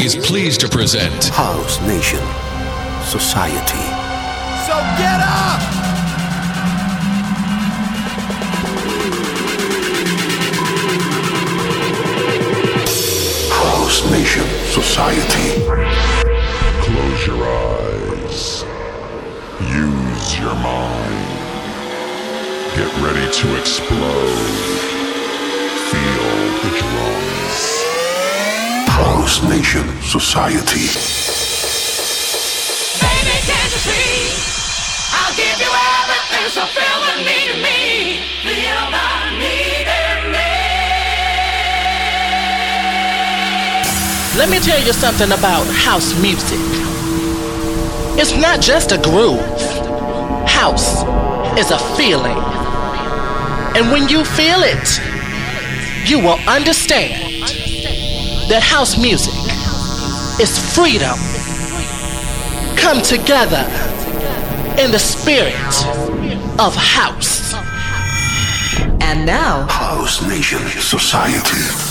is 0.00 0.14
pleased 0.14 0.60
to 0.60 0.68
present 0.68 1.24
House 1.26 1.80
Nation 1.82 2.22
Society. 3.04 3.84
So 4.66 4.74
get 4.96 5.20
up! 5.20 5.60
House 13.50 14.08
Nation 14.10 14.46
Society. 14.70 15.64
Close 16.84 17.26
your 17.26 17.42
eyes. 17.44 18.64
Use 19.60 20.38
your 20.38 20.54
mind. 20.54 21.28
Get 22.76 22.92
ready 23.02 23.32
to 23.32 23.60
explode. 23.60 24.38
Feel 25.90 26.28
the 26.62 26.78
drums. 26.78 27.67
House 29.28 29.42
Nation 29.42 29.84
Society. 30.00 30.88
Baby, 32.96 33.36
can't 33.44 33.72
you 33.74 33.80
see? 33.84 34.32
I'll 35.12 35.36
give 35.36 35.60
you 35.60 35.68
everything, 35.68 36.48
so 36.48 36.64
feel 36.72 36.98
the 37.04 37.20
need 37.28 37.50
in 37.52 37.60
me. 37.60 38.24
Feel 38.40 38.88
the 38.88 39.08
need 39.36 39.84
in 39.84 40.32
me. 40.32 40.48
Let 44.38 44.48
me 44.48 44.58
tell 44.60 44.80
you 44.82 44.94
something 44.94 45.30
about 45.30 45.66
house 45.74 46.18
music. 46.22 46.58
It's 48.18 48.34
not 48.34 48.62
just 48.62 48.92
a 48.92 48.96
groove. 48.96 49.44
House 50.48 51.04
is 51.58 51.70
a 51.70 51.78
feeling. 51.98 52.38
And 53.76 53.92
when 53.92 54.08
you 54.08 54.24
feel 54.24 54.62
it, 54.62 54.98
you 56.08 56.18
will 56.18 56.40
understand 56.48 57.27
that 58.48 58.62
house 58.62 58.96
music 58.96 59.34
is 60.40 60.58
freedom. 60.74 61.16
Come 62.76 63.02
together 63.02 63.64
in 64.80 64.90
the 64.90 64.98
spirit 64.98 65.52
of 66.58 66.74
house. 66.74 67.52
And 69.02 69.26
now, 69.26 69.66
House 69.66 70.26
Nation 70.26 70.60
Society. 70.80 71.87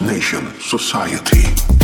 Nation 0.00 0.52
Society. 0.60 1.83